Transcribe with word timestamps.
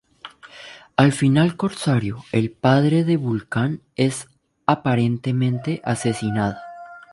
Al 0.97 1.11
final, 1.13 1.55
Corsario, 1.55 2.23
el 2.31 2.49
padre 2.49 3.03
de 3.03 3.17
Vulcan, 3.17 3.83
es 3.95 4.27
aparentemente 4.65 5.79
asesinado. 5.85 6.57